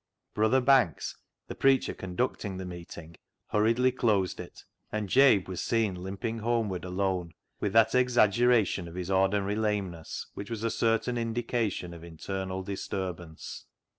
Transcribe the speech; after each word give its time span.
Brother 0.33 0.61
Banks, 0.61 1.15
the 1.47 1.53
preacher 1.53 1.93
conducting 1.93 2.57
the 2.57 2.65
meeting, 2.65 3.17
hurriedly 3.49 3.91
closed 3.91 4.39
it, 4.39 4.63
and 4.91 5.07
Jabe 5.07 5.43
was 5.45 5.61
seen 5.61 5.93
limping 5.93 6.39
homeward 6.39 6.83
alone, 6.83 7.35
with 7.59 7.73
that 7.73 7.93
exaggeration 7.93 8.87
of 8.87 8.95
his 8.95 9.11
ordinary 9.11 9.55
lameness 9.55 10.25
which 10.33 10.49
was 10.49 10.63
a 10.63 10.71
certain 10.71 11.19
indication 11.19 11.93
of 11.93 12.03
internal 12.03 12.63
disturbance. 12.63 13.67